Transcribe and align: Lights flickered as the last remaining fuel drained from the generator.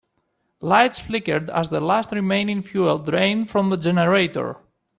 Lights 0.61 0.99
flickered 0.99 1.51
as 1.51 1.69
the 1.69 1.79
last 1.79 2.11
remaining 2.11 2.63
fuel 2.63 2.97
drained 2.97 3.51
from 3.51 3.69
the 3.69 3.77
generator. 3.77 4.57